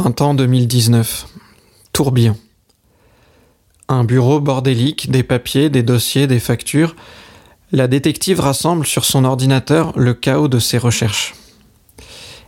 [0.00, 1.26] Printemps 2019.
[1.92, 2.34] Tourbillon.
[3.86, 6.96] Un bureau bordélique, des papiers, des dossiers, des factures.
[7.70, 11.34] La détective rassemble sur son ordinateur le chaos de ses recherches.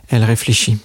[0.09, 0.79] Elle réfléchit.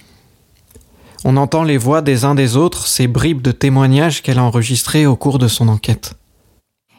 [1.25, 5.07] On entend les voix des uns des autres, ces bribes de témoignages qu'elle a enregistrés
[5.07, 6.18] au cours de son enquête.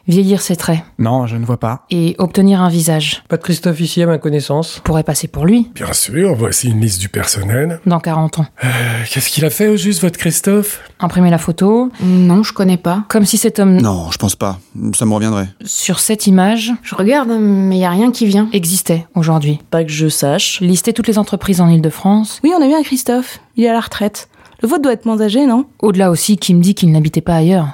[0.07, 1.85] Vieillir ses traits Non, je ne vois pas.
[1.91, 4.81] et obtenir un visage Pas de Christophe ici à ma connaissance.
[4.83, 7.79] pourrait passer pour lui Bien sûr, voici une liste du personnel.
[7.85, 8.45] dans 40 ans.
[8.63, 8.67] Euh,
[9.09, 10.81] Qu'est-ce qu'il a fait au juste, votre Christophe?
[10.99, 13.05] Imprimer la photo, Non, je connais pas.
[13.09, 14.59] comme si cet homme, Non, je pense pas.
[14.95, 15.47] Ça me reviendrait.
[15.63, 18.49] sur cette image, Je regarde, mais y a rien qui vient.
[18.53, 19.59] existait aujourd'hui.
[19.69, 20.59] Pas que je sache.
[20.61, 22.39] Lister toutes les entreprises en Ile-de-France.
[22.43, 23.39] Oui, on a vu un Christophe.
[23.55, 24.29] Il est à la retraite.
[24.63, 25.65] Le vôtre doit être moins âgé, non?
[25.79, 27.67] Au-delà aussi, qui me dit qu'il n'habitait pas ailleurs.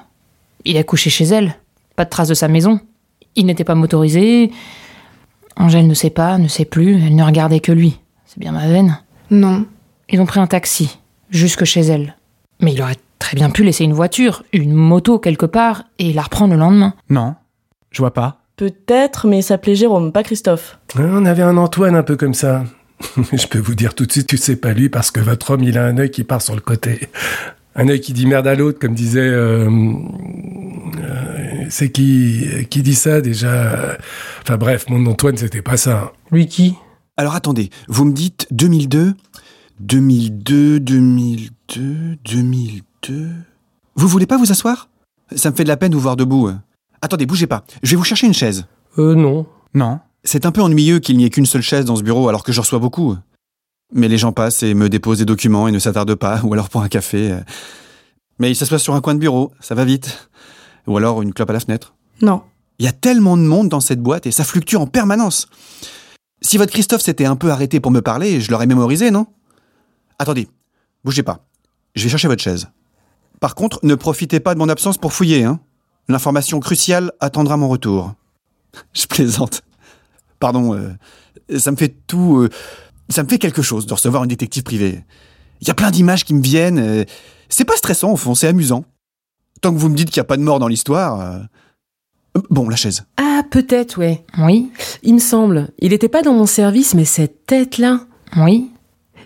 [0.66, 1.56] Il a couché chez elle.
[1.98, 2.80] Pas de trace de sa maison.
[3.36, 4.52] Il n'était pas motorisé.
[5.58, 7.04] Angèle ne sait pas, ne sait plus.
[7.04, 8.00] Elle ne regardait que lui.
[8.26, 9.00] C'est bien ma veine.
[9.32, 9.66] Non.
[10.10, 11.00] Ils ont pris un taxi,
[11.32, 12.16] jusque chez elle.
[12.62, 16.22] Mais il aurait très bien pu laisser une voiture, une moto quelque part, et la
[16.22, 16.94] reprendre le lendemain.
[17.10, 17.36] Non,
[17.92, 18.42] je vois pas.
[18.58, 20.80] Peut-être, mais il s'appelait Jérôme, pas Christophe.
[20.98, 22.64] On avait un Antoine un peu comme ça.
[23.34, 25.64] Je peux vous dire tout de suite, tu sais pas lui, parce que votre homme,
[25.64, 27.10] il a un œil qui part sur le côté.
[27.76, 29.20] Un œil qui dit merde à l'autre, comme disait...
[29.20, 31.37] euh, euh,
[31.70, 33.98] c'est qui qui dit ça déjà
[34.42, 36.14] Enfin bref, mon Antoine, c'était pas ça.
[36.32, 36.76] Lui qui?
[37.18, 39.16] Alors attendez, vous me dites 2002
[39.80, 43.30] 2002, 2002, 2002...
[43.96, 44.90] Vous voulez pas vous asseoir?
[45.36, 46.50] Ça me fait de la peine de vous voir debout.
[47.02, 47.64] Attendez, bougez pas.
[47.84, 48.66] Je vais vous chercher une chaise.
[48.98, 49.46] Euh, non.
[49.74, 50.00] Non.
[50.24, 52.52] C'est un peu ennuyeux qu'il n'y ait qu'une seule chaise dans ce bureau alors que
[52.52, 53.16] j'en reçois beaucoup.
[53.94, 56.70] Mais les gens passent et me déposent des documents et ne s'attardent pas, ou alors
[56.70, 57.38] pour un café.
[58.40, 60.30] Mais ils s'assoient sur un coin de bureau, ça va vite.
[60.88, 61.94] Ou alors une clope à la fenêtre.
[62.22, 62.42] Non.
[62.80, 65.48] Il y a tellement de monde dans cette boîte et ça fluctue en permanence.
[66.42, 69.26] Si votre Christophe s'était un peu arrêté pour me parler, je l'aurais mémorisé, non?
[70.20, 70.48] Attendez,
[71.04, 71.46] bougez pas.
[71.96, 72.68] Je vais chercher votre chaise.
[73.40, 75.60] Par contre, ne profitez pas de mon absence pour fouiller, hein.
[76.10, 78.14] L'information cruciale attendra mon retour.
[78.94, 79.64] Je plaisante.
[80.40, 80.94] Pardon, euh,
[81.58, 82.38] ça me fait tout...
[82.38, 82.50] euh,
[83.10, 85.04] ça me fait quelque chose de recevoir une détective privée.
[85.62, 86.80] Il y a plein d'images qui me viennent.
[86.80, 87.04] euh,
[87.50, 88.86] c'est pas stressant, au fond, c'est amusant.
[89.62, 91.20] Tant que vous me dites qu'il n'y a pas de mort dans l'histoire...
[91.22, 91.40] euh,
[92.52, 93.04] Bon, la chaise.
[93.18, 94.24] Ah, peut-être, ouais.
[94.38, 94.70] Oui,
[95.02, 95.70] Il me semble.
[95.80, 98.02] Il était pas dans mon service, mais cette tête-là.
[98.38, 98.70] oui.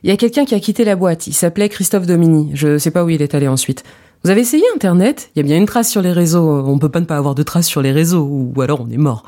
[0.04, 1.28] Il y a quelqu'un qui a quitté la boîte.
[1.28, 2.50] Il s'appelait Christophe Domini.
[2.56, 3.84] Je sais pas où il est allé ensuite.
[4.24, 5.30] Vous avez essayé Internet?
[5.36, 6.64] Il y a bien une trace sur les réseaux.
[6.66, 8.98] On peut pas ne pas avoir de trace sur les réseaux, ou alors on est
[8.98, 9.24] mort.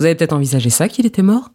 [0.00, 1.50] Vous avez peut-être envisagé ça, qu'il était mort?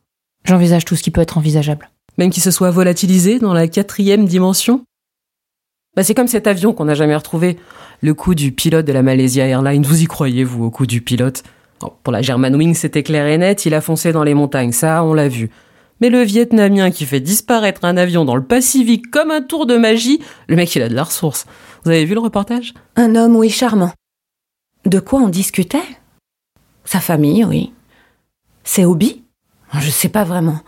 [0.45, 1.89] J'envisage tout ce qui peut être envisageable.
[2.17, 4.85] Même qu'il se soit volatilisé dans la quatrième dimension?
[5.97, 7.57] Bah, C'est comme cet avion qu'on n'a jamais retrouvé.
[8.01, 9.83] Le coup du pilote de la Malaysia Airlines.
[9.83, 11.43] Vous y croyez, vous, au coup du pilote?
[11.81, 13.65] Bon, Pour la Germanwings, c'était clair et net.
[13.65, 14.71] Il a foncé dans les montagnes.
[14.71, 15.49] Ça, on l'a vu.
[15.99, 19.77] Mais le Vietnamien qui fait disparaître un avion dans le Pacifique comme un tour de
[19.77, 21.45] magie, le mec, il a de la ressource.
[21.83, 22.75] Vous avez vu le reportage?
[22.95, 23.91] Un homme, oui, charmant.
[24.85, 25.79] De quoi on discutait?
[26.85, 27.73] Sa famille, oui.
[28.63, 29.23] Ses hobbies?
[29.79, 30.59] Je sais pas vraiment.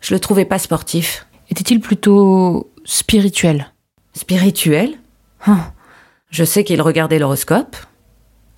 [0.00, 1.26] Je le trouvais pas sportif.
[1.50, 3.71] Était-il plutôt spirituel?
[4.14, 4.90] Spirituel?
[5.48, 5.52] Oh,
[6.30, 7.76] Je sais qu'il regardait l'horoscope.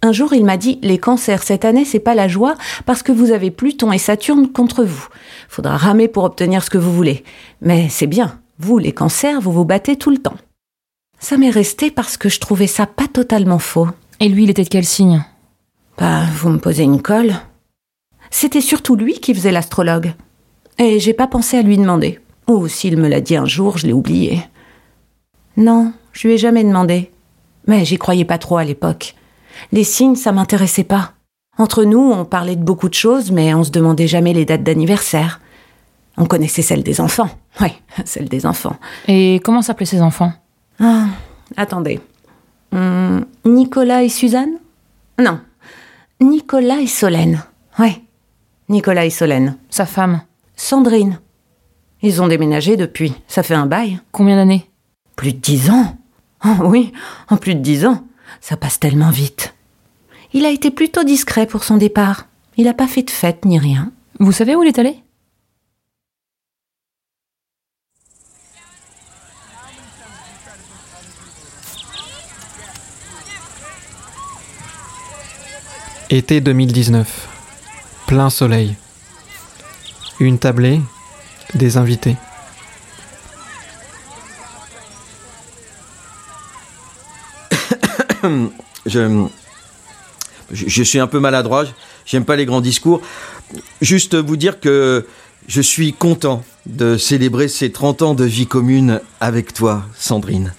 [0.02, 3.12] Un jour, il m'a dit Les cancers, cette année, c'est pas la joie parce que
[3.12, 5.08] vous avez Pluton et Saturne contre vous.
[5.48, 7.24] Faudra ramer pour obtenir ce que vous voulez.
[7.62, 8.38] Mais c'est bien.
[8.58, 10.36] Vous, les cancers, vous vous battez tout le temps.
[11.18, 13.88] Ça m'est resté parce que je trouvais ça pas totalement faux.
[14.20, 15.24] Et lui, il était de quel signe?
[15.96, 17.32] Bah, vous me posez une colle.
[18.30, 20.12] C'était surtout lui qui faisait l'astrologue.
[20.78, 22.20] Et j'ai pas pensé à lui demander.
[22.46, 24.42] Ou s'il me l'a dit un jour, je l'ai oublié.
[25.56, 27.10] Non, je lui ai jamais demandé.
[27.66, 29.14] Mais j'y croyais pas trop à l'époque.
[29.72, 31.12] Les signes, ça m'intéressait pas.
[31.58, 34.64] Entre nous, on parlait de beaucoup de choses, mais on se demandait jamais les dates
[34.64, 35.40] d'anniversaire.
[36.16, 37.28] On connaissait celle des enfants.
[37.60, 37.68] Oui,
[38.04, 38.74] celle des enfants.
[39.06, 40.32] Et comment s'appelaient ses enfants?
[40.80, 41.06] Ah,
[41.56, 42.00] attendez.
[42.72, 44.58] Hum, Nicolas et Suzanne?
[45.20, 45.38] Non.
[46.20, 47.44] Nicolas et Solène.
[47.78, 48.02] Ouais.
[48.68, 49.56] Nicolas et Solène.
[49.70, 50.22] Sa femme?
[50.56, 51.20] Sandrine.
[52.02, 53.14] Ils ont déménagé depuis.
[53.28, 54.00] Ça fait un bail.
[54.10, 54.68] Combien d'années?
[55.16, 55.96] Plus de dix ans.
[56.44, 56.92] Oh oui,
[57.28, 58.04] en plus de dix ans.
[58.40, 59.54] Ça passe tellement vite.
[60.32, 62.26] Il a été plutôt discret pour son départ.
[62.56, 63.92] Il n'a pas fait de fête ni rien.
[64.18, 65.00] Vous savez où il est allé?
[76.10, 77.28] Été 2019.
[78.06, 78.76] Plein soleil.
[80.20, 80.80] Une tablée,
[81.54, 82.16] des invités.
[88.86, 91.64] je, suis un peu maladroit,
[92.06, 93.00] j'aime pas les grands discours.
[93.80, 95.06] Juste vous dire que
[95.46, 100.54] Je suis content de célébrer ces 30 ans de vie commune avec toi, Sandrine.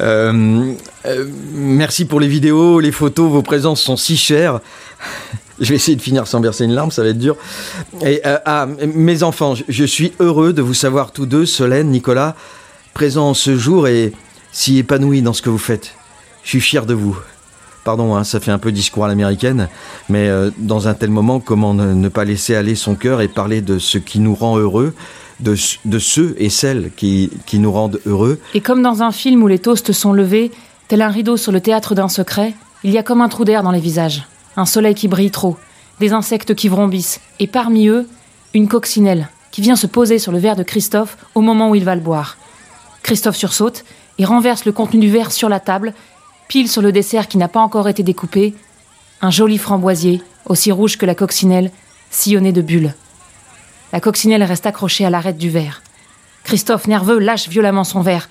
[0.00, 0.72] Euh,
[1.06, 4.60] euh, merci pour les vidéos, les photos, vos présences sont si chères.
[5.60, 7.36] Je vais essayer de finir sans verser une larme, ça va être dur.
[8.02, 12.34] Euh, ah, mes enfants, je- je suis heureux de vous savoir tous deux, Solène, Nicolas,
[12.94, 14.12] présents ce jour et
[14.52, 15.94] si épanouis dans ce que vous faites.
[16.42, 17.16] Je suis fier de vous.
[17.84, 19.68] Pardon, hein, ça fait un peu discours à l'américaine,
[20.08, 23.28] mais euh, dans un tel moment, comment ne, ne pas laisser aller son cœur et
[23.28, 24.94] parler de ce qui nous rend heureux,
[25.40, 25.56] de,
[25.86, 28.38] de ceux et celles qui, qui nous rendent heureux?
[28.52, 30.50] Et comme dans un film où les toasts sont levés,
[30.88, 32.54] tel un rideau sur le théâtre d'un secret,
[32.84, 34.24] il y a comme un trou d'air dans les visages,
[34.56, 35.56] un soleil qui brille trop,
[36.00, 38.06] des insectes qui vrombissent, et parmi eux,
[38.52, 41.84] une coccinelle qui vient se poser sur le verre de Christophe au moment où il
[41.84, 42.36] va le boire.
[43.02, 43.84] Christophe sursaute
[44.18, 45.94] et renverse le contenu du verre sur la table,
[46.50, 48.54] pile sur le dessert qui n'a pas encore été découpé,
[49.20, 51.70] un joli framboisier, aussi rouge que la coccinelle,
[52.10, 52.92] sillonné de bulles.
[53.92, 55.80] La coccinelle reste accrochée à l'arête du verre.
[56.42, 58.28] Christophe, nerveux, lâche violemment son verre,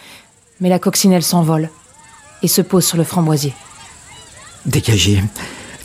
[0.59, 1.69] mais la coccinelle s'envole
[2.43, 3.53] et se pose sur le framboisier.
[4.65, 5.23] Dégagez,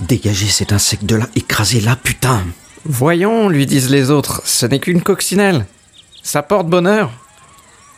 [0.00, 2.42] dégagez cet insecte-là, écrasez-la, putain
[2.84, 5.66] Voyons, lui disent les autres, ce n'est qu'une coccinelle.
[6.24, 7.12] Ça porte bonheur.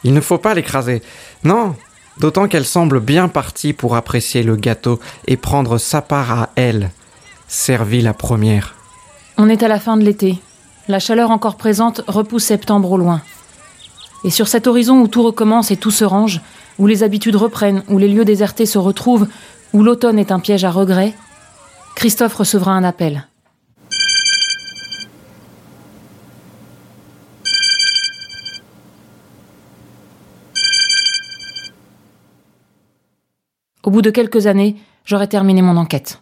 [0.05, 1.03] Il ne faut pas l'écraser.
[1.43, 1.75] Non,
[2.19, 6.91] d'autant qu'elle semble bien partie pour apprécier le gâteau et prendre sa part à elle,
[7.49, 8.75] servie la première.
[9.39, 10.39] On est à la fin de l'été.
[10.89, 13.21] La chaleur encore présente repousse septembre au loin.
[14.25, 16.41] Et sur cet horizon où tout recommence et tout se range,
[16.79, 19.29] où les habitudes reprennent, où les lieux désertés se retrouvent,
[19.73, 21.15] où l'automne est un piège à regret,
[21.97, 23.27] Christophe recevra un appel.
[33.87, 34.75] Au bout de quelques années,
[35.05, 36.21] j'aurai terminé mon enquête.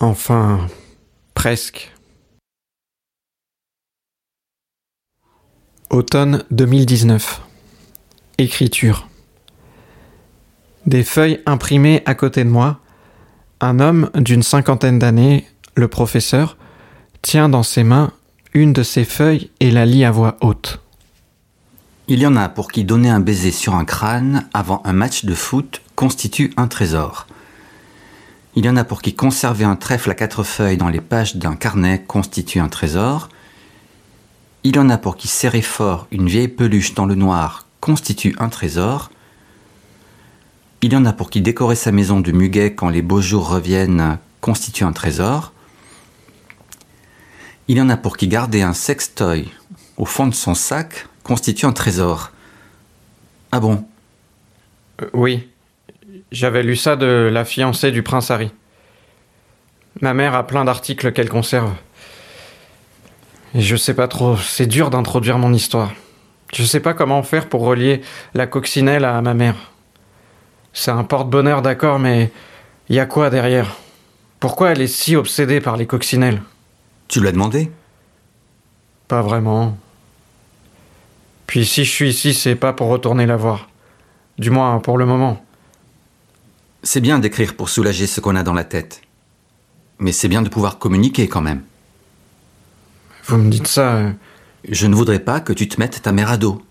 [0.00, 0.68] Enfin,
[1.32, 1.94] presque.
[5.88, 7.40] Automne 2019.
[8.36, 9.08] Écriture.
[10.84, 12.80] Des feuilles imprimées à côté de moi.
[13.60, 16.58] Un homme d'une cinquantaine d'années, le professeur,
[17.22, 18.12] tient dans ses mains
[18.52, 20.82] une de ces feuilles et la lit à voix haute.
[22.08, 25.24] Il y en a pour qui donner un baiser sur un crâne avant un match
[25.24, 27.26] de foot constitue un trésor.
[28.56, 31.36] Il y en a pour qui conserver un trèfle à quatre feuilles dans les pages
[31.36, 33.28] d'un carnet constitue un trésor.
[34.62, 38.34] Il y en a pour qui serrer fort une vieille peluche dans le noir constitue
[38.38, 39.10] un trésor.
[40.80, 43.48] Il y en a pour qui décorer sa maison de muguet quand les beaux jours
[43.48, 45.52] reviennent constitue un trésor.
[47.68, 49.50] Il y en a pour qui garder un sextoy
[49.96, 52.30] au fond de son sac constitue un trésor.
[53.52, 53.84] Ah bon?
[55.02, 55.48] Euh, oui,
[56.34, 58.50] j'avais lu ça de la fiancée du prince Harry.
[60.00, 61.72] Ma mère a plein d'articles qu'elle conserve.
[63.54, 65.92] Et je sais pas trop, c'est dur d'introduire mon histoire.
[66.52, 68.02] Je sais pas comment faire pour relier
[68.34, 69.54] la coccinelle à ma mère.
[70.72, 72.32] C'est un porte-bonheur, d'accord, mais
[72.90, 73.76] y a quoi derrière?
[74.40, 76.42] Pourquoi elle est si obsédée par les coccinelles?
[77.06, 77.70] Tu l'as demandé?
[79.06, 79.78] Pas vraiment.
[81.46, 83.68] Puis si je suis ici, c'est pas pour retourner la voir.
[84.38, 85.40] Du moins pour le moment.
[86.84, 89.00] C'est bien d'écrire pour soulager ce qu'on a dans la tête.
[89.98, 91.62] Mais c'est bien de pouvoir communiquer quand même.
[93.24, 93.94] Vous me dites ça.
[93.94, 94.10] euh,
[94.68, 96.62] Je ne voudrais pas que tu te mettes ta mère à dos.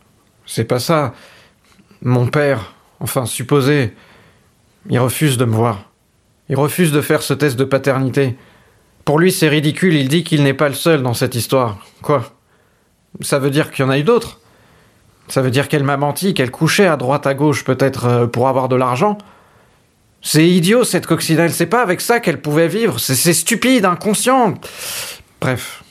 [0.46, 1.14] C'est pas ça.
[2.04, 3.94] Mon père, enfin supposé,
[4.90, 5.90] il refuse de me voir.
[6.50, 8.38] Il refuse de faire ce test de paternité.
[9.06, 11.78] Pour lui, c'est ridicule, il dit qu'il n'est pas le seul dans cette histoire.
[12.02, 12.34] Quoi?
[13.22, 14.40] Ça veut dire qu'il y en a eu d'autres
[15.28, 18.48] Ça veut dire qu'elle m'a menti, qu'elle couchait à droite à gauche peut-être euh, pour
[18.48, 19.18] avoir de l'argent
[20.26, 24.56] C'est idiot cette coccinelle, c'est pas avec ça qu'elle pouvait vivre, c'est stupide, inconscient.
[25.42, 25.84] Bref.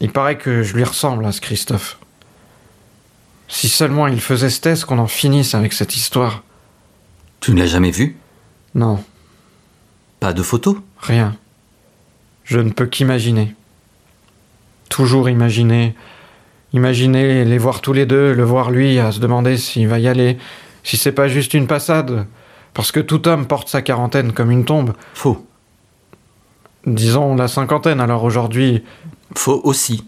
[0.00, 1.98] Il paraît que je lui ressemble à ce Christophe.
[3.46, 6.42] Si seulement il faisait ce test qu'on en finisse avec cette histoire.
[7.38, 8.16] Tu ne l'as jamais vu
[8.74, 9.02] Non,
[10.18, 11.36] Pas de photo rien.
[12.42, 13.54] Je ne peux qu'imaginer.
[14.88, 15.94] Toujours imaginer.
[16.72, 20.08] Imaginer les voir tous les deux, le voir lui, à se demander s'il va y
[20.08, 20.38] aller,
[20.82, 22.26] si c'est pas juste une passade.
[22.74, 24.92] Parce que tout homme porte sa quarantaine comme une tombe.
[25.14, 25.46] Faux.
[26.86, 28.84] Disons la cinquantaine, alors aujourd'hui.
[29.34, 30.04] Faux aussi.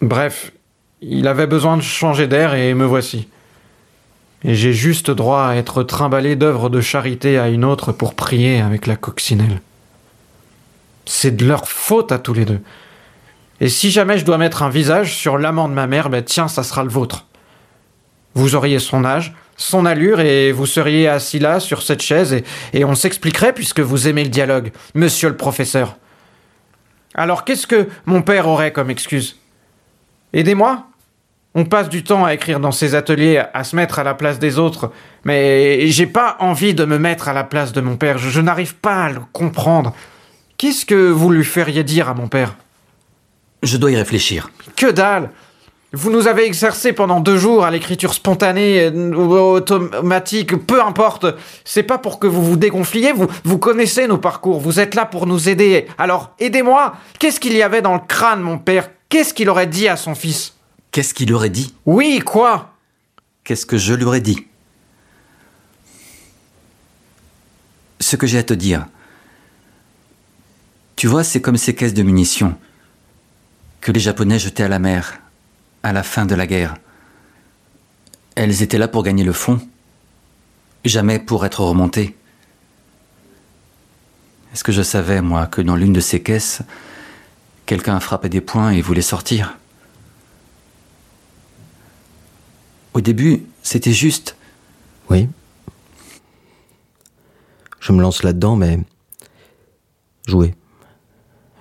[0.00, 0.52] Bref,
[1.00, 3.28] il avait besoin de changer d'air et me voici.
[4.44, 8.60] Et j'ai juste droit à être trimballé d'œuvres de charité à une autre pour prier
[8.60, 9.60] avec la coccinelle.
[11.06, 12.60] C'est de leur faute à tous les deux.
[13.60, 16.46] Et si jamais je dois mettre un visage sur l'amant de ma mère, ben tiens,
[16.46, 17.26] ça sera le vôtre.
[18.34, 22.44] Vous auriez son âge, son allure, et vous seriez assis là, sur cette chaise, et,
[22.72, 25.96] et on s'expliquerait puisque vous aimez le dialogue, monsieur le professeur.
[27.14, 29.36] Alors qu'est-ce que mon père aurait comme excuse?
[30.32, 30.86] Aidez-moi
[31.54, 34.38] On passe du temps à écrire dans ses ateliers, à se mettre à la place
[34.38, 34.92] des autres,
[35.24, 38.40] mais j'ai pas envie de me mettre à la place de mon père, je, je
[38.40, 39.92] n'arrive pas à le comprendre.
[40.56, 42.54] Qu'est-ce que vous lui feriez dire à mon père?
[43.64, 44.50] Je dois y réfléchir.
[44.76, 45.30] Que dalle
[45.94, 51.26] Vous nous avez exercé pendant deux jours à l'écriture spontanée, euh, ou automatique, peu importe.
[51.64, 55.06] C'est pas pour que vous vous dégonfliez, vous, vous connaissez nos parcours, vous êtes là
[55.06, 55.86] pour nous aider.
[55.96, 56.94] Alors aidez-moi.
[57.18, 58.90] Qu'est-ce qu'il y avait dans le crâne, mon père?
[59.08, 60.56] Qu'est-ce qu'il aurait dit à son fils?
[60.90, 61.74] Qu'est-ce qu'il aurait dit?
[61.86, 62.74] Oui, quoi?
[63.42, 64.46] Qu'est-ce que je lui aurais dit?
[67.98, 68.84] Ce que j'ai à te dire.
[70.96, 72.54] Tu vois, c'est comme ces caisses de munitions
[73.80, 75.18] que les Japonais jetaient à la mer
[75.82, 76.76] à la fin de la guerre.
[78.34, 79.60] Elles étaient là pour gagner le fond,
[80.84, 82.16] jamais pour être remontées.
[84.52, 86.62] Est-ce que je savais, moi, que dans l'une de ces caisses,
[87.66, 89.56] quelqu'un frappait des poings et voulait sortir?
[92.94, 94.36] Au début, c'était juste.
[95.10, 95.28] Oui.
[97.80, 98.78] Je me lance là-dedans, mais.
[100.26, 100.54] Jouer.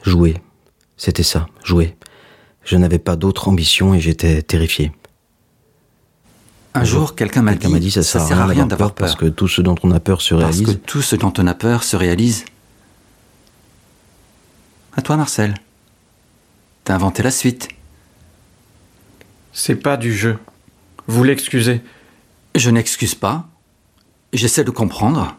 [0.03, 0.41] Jouer.
[0.95, 1.95] C'était ça, jouer.
[2.67, 4.91] Je n'avais pas d'autre ambition et j'étais terrifié.
[6.74, 8.89] Un jour, quelqu'un m'a dit, dit ça, ça sert sert à à rien rien d'avoir
[8.89, 9.29] d'avoir peur parce peur.
[9.29, 10.79] que tout ce dont on a peur se Parce que réalise.
[10.86, 12.43] tout ce dont on a peur se réalise.
[14.97, 15.55] À toi, Marcel.
[16.83, 17.69] T'as inventé la suite.
[19.53, 20.38] C'est pas du jeu.
[21.07, 21.81] Vous l'excusez.
[22.53, 23.47] Je n'excuse pas.
[24.33, 25.38] J'essaie de comprendre.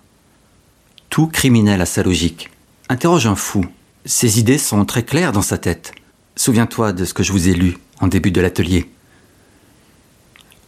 [1.10, 2.48] Tout criminel a sa logique.
[2.88, 3.66] Interroge un fou.
[4.06, 5.92] Ses idées sont très claires dans sa tête.
[6.38, 8.88] Souviens-toi de ce que je vous ai lu en début de l'atelier.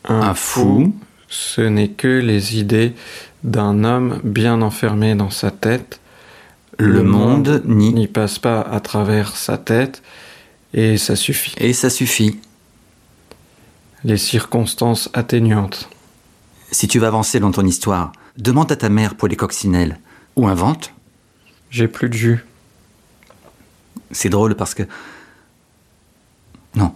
[0.05, 0.93] Un fou,
[1.29, 2.93] ce n'est que les idées
[3.45, 6.01] d'un homme bien enfermé dans sa tête.
[6.77, 10.03] le monde n'y passe pas à travers sa tête
[10.75, 11.55] et ça suffit.
[11.59, 12.41] Et ça suffit.
[14.03, 15.89] Les circonstances atténuantes.
[16.73, 20.01] Si tu veux avancer dans ton histoire, demande à ta mère pour les coccinelles.
[20.35, 20.93] Ou invente.
[21.71, 22.45] J'ai plus de jus.
[24.11, 24.83] C'est drôle parce que.
[26.75, 26.95] Non,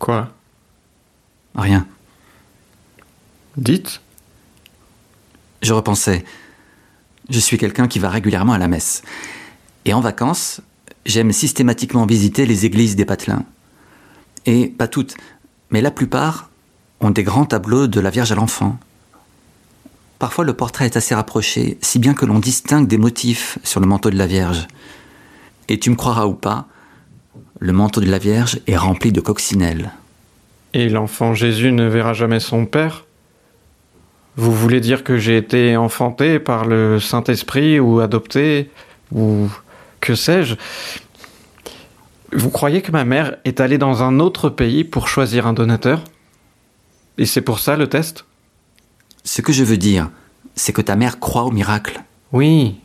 [0.00, 0.32] Quoi?
[1.54, 1.86] Rien.
[3.56, 4.00] Dites?
[5.62, 6.24] Je repensais.
[7.28, 9.02] Je suis quelqu'un qui va régulièrement à la messe.
[9.84, 10.62] Et en vacances,
[11.04, 13.44] j'aime systématiquement visiter les églises des patelins.
[14.46, 15.16] Et pas toutes,
[15.70, 16.48] mais la plupart
[17.00, 18.78] ont des grands tableaux de la Vierge à l'enfant.
[20.18, 23.86] Parfois le portrait est assez rapproché, si bien que l'on distingue des motifs sur le
[23.86, 24.66] manteau de la Vierge.
[25.68, 26.68] Et tu me croiras ou pas,
[27.60, 29.92] le manteau de la Vierge est rempli de coccinelles.
[30.72, 33.04] Et l'enfant Jésus ne verra jamais son père?
[34.36, 38.70] Vous voulez dire que j'ai été enfanté par le Saint-Esprit ou adopté
[39.12, 39.48] ou
[40.00, 40.54] que sais-je?
[42.32, 46.02] Vous croyez que ma mère est allée dans un autre pays pour choisir un donateur?
[47.18, 48.24] Et c'est pour ça le test?
[49.24, 50.08] Ce que je veux dire,
[50.54, 52.02] c'est que ta mère croit au miracle.
[52.32, 52.76] Oui.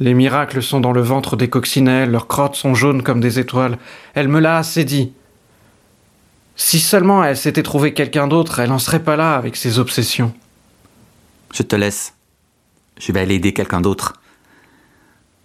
[0.00, 3.78] Les miracles sont dans le ventre des coccinelles, leurs crottes sont jaunes comme des étoiles.
[4.14, 5.12] Elle me l'a assez dit.
[6.54, 10.32] Si seulement elle s'était trouvée quelqu'un d'autre, elle n'en serait pas là avec ses obsessions.
[11.52, 12.14] Je te laisse.
[12.98, 14.14] Je vais aller aider quelqu'un d'autre.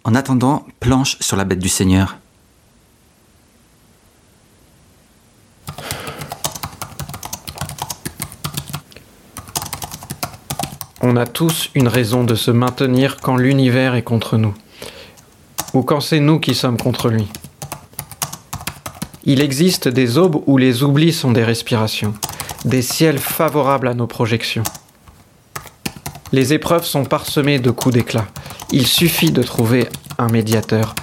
[0.03, 2.17] En attendant, planche sur la bête du Seigneur.
[11.05, 14.53] On a tous une raison de se maintenir quand l'univers est contre nous,
[15.73, 17.27] ou quand c'est nous qui sommes contre lui.
[19.25, 22.13] Il existe des aubes où les oublis sont des respirations,
[22.63, 24.63] des ciels favorables à nos projections.
[26.31, 28.27] Les épreuves sont parsemées de coups d'éclat.
[28.71, 30.95] Il suffit de trouver un médiateur,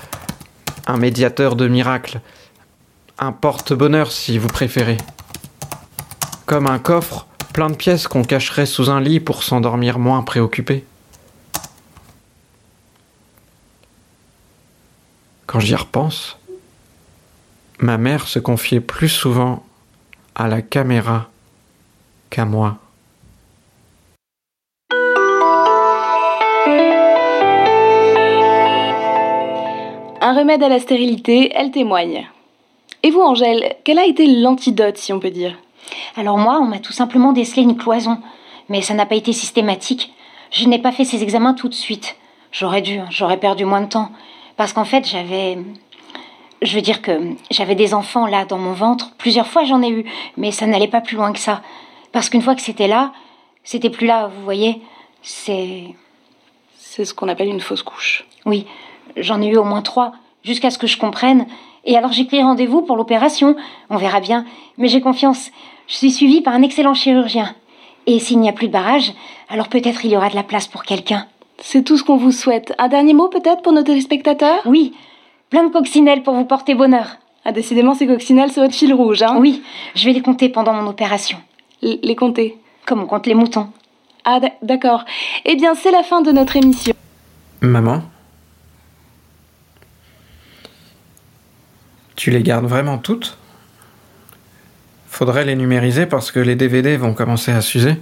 [0.87, 2.23] un médiateur de miracles,
[3.19, 4.97] un porte-bonheur si vous préférez.
[6.47, 10.85] Comme un coffre plein de pièces qu'on cacherait sous un lit pour s'endormir moins préoccupé.
[15.47, 16.39] Quand j'y repense,
[17.79, 19.65] ma mère se confiait plus souvent
[20.35, 21.29] à la caméra
[22.31, 22.79] qu'à moi.
[30.23, 32.29] Un remède à la stérilité, elle témoigne.
[33.03, 35.57] Et vous, Angèle, quel a été l'antidote, si on peut dire?
[36.17, 38.19] Alors moi, on m'a tout simplement décelé une cloison.
[38.69, 40.13] Mais ça n'a pas été systématique.
[40.53, 42.17] Je n'ai pas fait ces examens tout de suite.
[42.53, 44.11] J'aurais dû, hein, j'aurais perdu moins de temps.
[44.57, 45.59] Parce qu'en fait, j'avais...
[46.63, 49.13] Je veux dire que j'avais des enfants là dans mon ventre.
[49.17, 50.05] Plusieurs fois j'en ai eu,
[50.37, 51.63] mais ça n'allait pas plus loin que ça.
[52.13, 53.13] Parce qu'une fois que c'était là,
[53.65, 54.83] c'était plus là, vous voyez.
[55.23, 55.95] C'est...
[56.77, 58.25] C'est ce qu'on appelle une fausse couche.
[58.45, 58.67] Oui,
[59.17, 60.13] j'en ai eu au moins trois.
[60.43, 61.47] Jusqu'à ce que je comprenne.
[61.85, 63.57] Et alors j'ai pris rendez-vous pour l'opération.
[63.89, 64.45] On verra bien.
[64.79, 65.51] Mais j'ai confiance.
[65.87, 67.55] Je suis suivie par un excellent chirurgien.
[68.07, 69.13] Et s'il n'y a plus de barrage,
[69.49, 71.27] alors peut-être il y aura de la place pour quelqu'un.
[71.59, 72.75] C'est tout ce qu'on vous souhaite.
[72.79, 74.61] Un dernier mot peut-être pour nos téléspectateurs?
[74.65, 74.95] Oui,
[75.51, 77.17] plein de coccinelles pour vous porter bonheur.
[77.45, 79.37] Ah, décidément, ces coccinelles, c'est votre fil rouge, hein?
[79.39, 79.63] Oui,
[79.95, 81.39] je vais les compter pendant mon opération.
[81.83, 82.57] L- les compter?
[82.87, 83.69] Comme on compte les moutons.
[84.25, 85.05] Ah, d'ac- d'accord.
[85.45, 86.95] Eh bien, c'est la fin de notre émission.
[87.63, 88.03] Maman?
[92.21, 93.39] Tu les gardes vraiment toutes
[95.09, 97.97] Faudrait les numériser parce que les DVD vont commencer à s'user.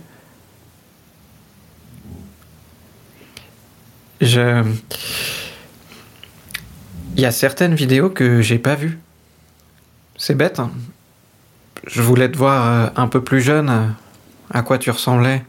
[4.21, 4.65] Je.
[7.15, 8.99] Il y a certaines vidéos que j'ai pas vues.
[10.17, 10.59] C'est bête.
[10.59, 10.73] hein.
[11.87, 13.95] Je voulais te voir euh, un peu plus jeune,
[14.51, 15.45] à quoi tu ressemblais.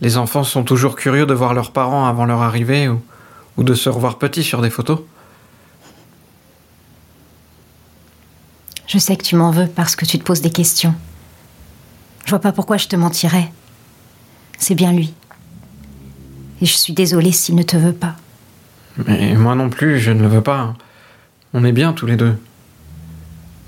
[0.00, 3.00] Les enfants sont toujours curieux de voir leurs parents avant leur arrivée ou,
[3.56, 5.02] ou de se revoir petits sur des photos.
[8.90, 10.96] Je sais que tu m'en veux parce que tu te poses des questions.
[12.24, 13.52] Je vois pas pourquoi je te mentirais.
[14.58, 15.14] C'est bien lui.
[16.60, 18.16] Et je suis désolée s'il ne te veut pas.
[19.06, 20.74] Mais moi non plus, je ne le veux pas.
[21.54, 22.36] On est bien tous les deux.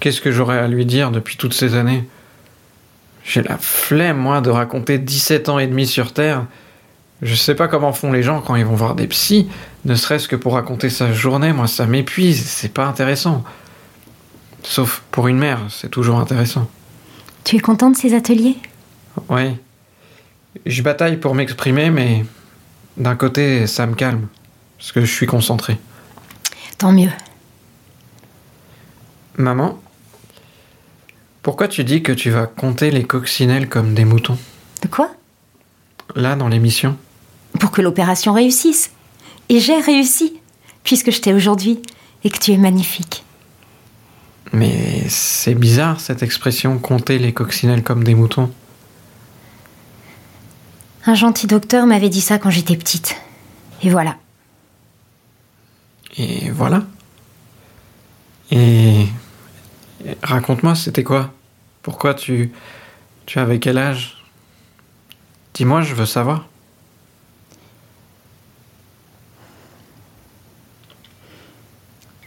[0.00, 2.08] Qu'est-ce que j'aurais à lui dire depuis toutes ces années?
[3.24, 6.46] J'ai la flemme, moi, de raconter 17 ans et demi sur Terre.
[7.22, 9.46] Je sais pas comment font les gens quand ils vont voir des psys,
[9.84, 13.44] ne serait-ce que pour raconter sa journée, moi ça m'épuise, c'est pas intéressant.
[14.62, 16.68] Sauf pour une mère, c'est toujours intéressant.
[17.44, 18.56] Tu es content de ces ateliers?
[19.28, 19.56] Oui.
[20.66, 22.24] Je bataille pour m'exprimer, mais
[22.96, 24.28] d'un côté, ça me calme.
[24.78, 25.78] Parce que je suis concentré.
[26.78, 27.10] Tant mieux.
[29.36, 29.80] Maman,
[31.42, 34.38] pourquoi tu dis que tu vas compter les coccinelles comme des moutons?
[34.82, 35.10] De quoi?
[36.14, 36.96] Là, dans l'émission
[37.58, 38.90] Pour que l'opération réussisse.
[39.48, 40.40] Et j'ai réussi,
[40.84, 41.80] puisque je t'ai aujourd'hui
[42.24, 43.24] et que tu es magnifique.
[44.52, 48.52] Mais c'est bizarre cette expression compter les coccinelles comme des moutons.
[51.06, 53.16] Un gentil docteur m'avait dit ça quand j'étais petite.
[53.82, 54.16] Et voilà.
[56.16, 56.84] Et voilà.
[58.50, 59.06] Et.
[60.22, 61.32] Raconte-moi, c'était quoi?
[61.82, 62.52] Pourquoi tu.
[63.26, 64.22] Tu avais quel âge?
[65.54, 66.46] Dis-moi, je veux savoir.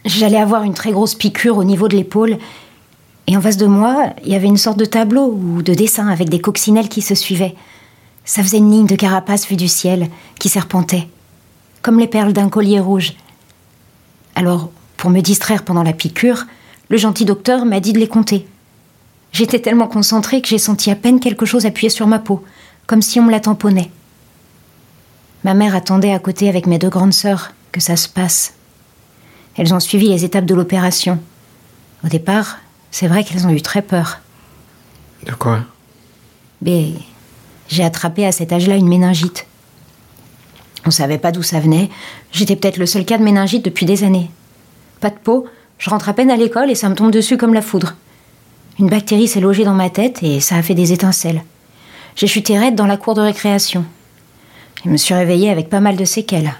[0.06, 2.38] J'allais avoir une très grosse piqûre au niveau de l'épaule.
[3.26, 6.06] Et en face de moi, il y avait une sorte de tableau ou de dessin
[6.06, 7.56] avec des coccinelles qui se suivaient.
[8.24, 11.08] Ça faisait une ligne de carapace vue du ciel qui serpentait,
[11.82, 13.14] comme les perles d'un collier rouge.
[14.36, 16.46] Alors, pour me distraire pendant la piqûre,
[16.88, 18.46] le gentil docteur m'a dit de les compter.
[19.32, 22.44] J'étais tellement concentrée que j'ai senti à peine quelque chose appuyer sur ma peau,
[22.86, 23.90] comme si on me la tamponnait.
[25.42, 28.55] Ma mère attendait à côté avec mes deux grandes sœurs que ça se passe.
[29.58, 31.18] Elles ont suivi les étapes de l'opération.
[32.04, 32.58] Au départ,
[32.90, 34.20] c'est vrai qu'elles ont eu très peur.
[35.24, 35.60] De quoi?
[36.62, 36.92] Mais
[37.68, 39.46] j'ai attrapé à cet âge-là une méningite.
[40.84, 41.90] On savait pas d'où ça venait.
[42.32, 44.30] J'étais peut-être le seul cas de méningite depuis des années.
[45.00, 45.46] Pas de peau,
[45.78, 47.94] je rentre à peine à l'école et ça me tombe dessus comme la foudre.
[48.78, 51.42] Une bactérie s'est logée dans ma tête et ça a fait des étincelles.
[52.14, 53.84] J'ai chuté raide dans la cour de récréation.
[54.84, 56.54] Je me suis réveillée avec pas mal de séquelles.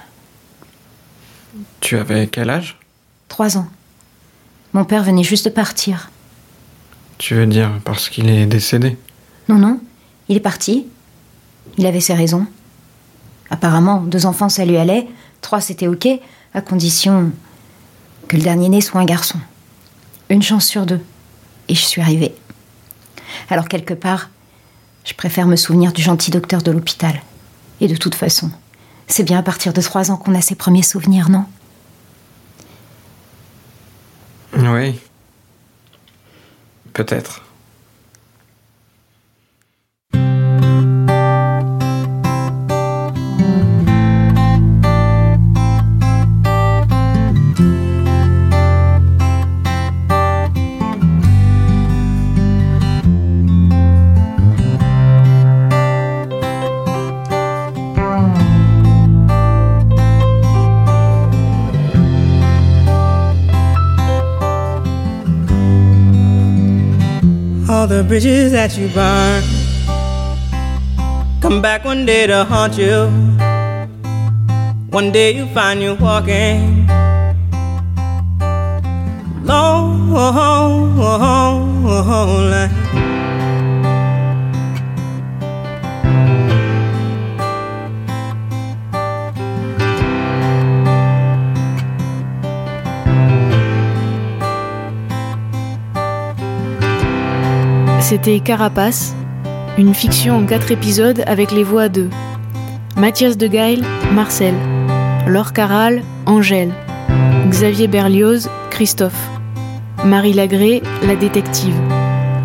[1.80, 2.78] Tu avais quel âge?
[3.28, 3.66] Trois ans.
[4.72, 6.10] Mon père venait juste de partir.
[7.18, 8.96] Tu veux dire parce qu'il est décédé?
[9.48, 9.80] Non, non,
[10.28, 10.86] il est parti.
[11.78, 12.46] Il avait ses raisons.
[13.50, 15.06] Apparemment, deux enfants, ça lui allait.
[15.40, 16.08] Trois, c'était ok,
[16.54, 17.30] à condition
[18.28, 19.38] que le dernier né soit un garçon.
[20.28, 21.00] Une chance sur deux.
[21.68, 22.34] Et je suis arrivée.
[23.48, 24.30] Alors, quelque part,
[25.04, 27.22] je préfère me souvenir du gentil docteur de l'hôpital.
[27.80, 28.50] Et de toute façon,
[29.06, 31.44] c'est bien à partir de trois ans qu'on a ses premiers souvenirs, non?
[34.66, 34.98] Oui.
[36.92, 37.45] Peut-être.
[67.68, 69.42] All the bridges that you burn
[71.40, 73.08] come back one day to haunt you.
[74.90, 76.86] One day you find you walking
[79.46, 80.10] long,
[82.50, 83.05] line.
[98.08, 99.16] C'était Carapace,
[99.78, 102.08] une fiction en quatre épisodes avec les voix de
[102.96, 103.50] Mathias de
[104.14, 104.54] Marcel,
[105.26, 106.70] Laure Caral, Angèle,
[107.48, 109.28] Xavier Berlioz, Christophe,
[110.04, 111.74] Marie Lagré, la détective,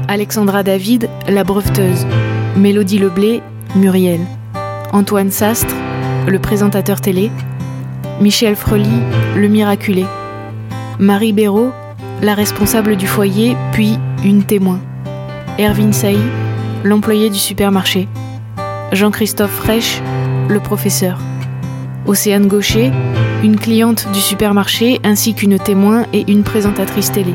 [0.07, 2.07] Alexandra David, la breveteuse,
[2.57, 3.43] Mélodie Leblé,
[3.75, 4.21] Muriel,
[4.93, 5.75] Antoine Sastre,
[6.27, 7.29] le présentateur télé,
[8.19, 8.99] Michel Frely,
[9.35, 10.07] le miraculé,
[10.97, 11.69] Marie Béraud,
[12.23, 14.79] la responsable du foyer, puis une témoin,
[15.59, 16.17] Erwin Saï,
[16.83, 18.07] l'employé du supermarché,
[18.91, 20.01] Jean-Christophe Fraîche,
[20.47, 21.19] le professeur,
[22.07, 22.91] Océane Gaucher,
[23.43, 27.33] une cliente du supermarché ainsi qu'une témoin et une présentatrice télé.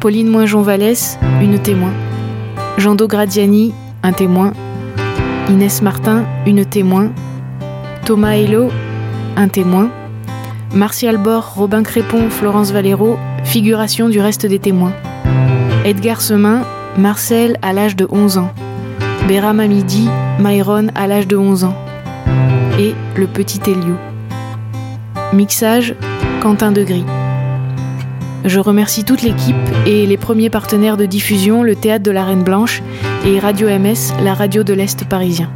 [0.00, 1.92] Pauline Moinjon-Vallès, une témoin.
[2.78, 4.52] Jean-Do Gradiani, un témoin.
[5.48, 7.12] Inès Martin, une témoin.
[8.04, 8.70] Thomas Hello,
[9.36, 9.90] un témoin.
[10.74, 14.92] Martial Bord, Robin Crépon, Florence Valero, figuration du reste des témoins.
[15.84, 16.62] Edgar Semin,
[16.98, 18.50] Marcel à l'âge de 11 ans.
[19.26, 21.76] Béram à midi, Myron à l'âge de 11 ans.
[22.78, 23.96] Et le petit Elio.
[25.32, 25.94] Mixage,
[26.42, 27.04] Quentin Degris.
[28.44, 32.42] Je remercie toute l'équipe et les premiers partenaires de diffusion, le Théâtre de la Reine
[32.42, 32.82] Blanche
[33.24, 35.50] et Radio MS, la radio de l'Est parisien.